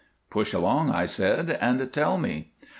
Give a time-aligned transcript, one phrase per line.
[0.31, 2.53] "Push along," I said, "and tell me."